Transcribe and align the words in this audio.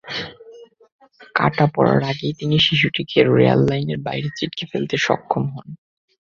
কাটা 1.35 1.65
পড়ার 1.75 2.01
আগেই 2.03 2.33
তিনি 2.33 2.55
শিশুটিকে 2.59 3.19
রেল 3.35 3.59
লাইনের 3.69 3.99
বাইরে 3.99 4.29
ছিটকে 4.37 4.65
ফেলতে 4.71 4.95
সক্ষম 4.97 5.43
হন। 5.53 5.67